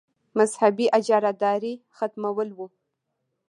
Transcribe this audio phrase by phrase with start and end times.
[0.37, 2.67] مذهبي اجاراداري ختمول وو.